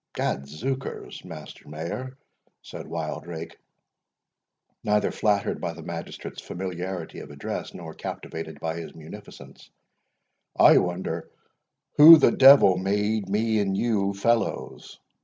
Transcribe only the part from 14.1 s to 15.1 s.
fellows?